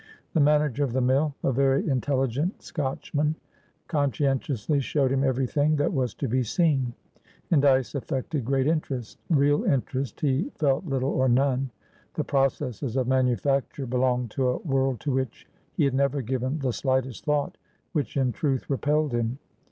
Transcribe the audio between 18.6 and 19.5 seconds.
repelled him.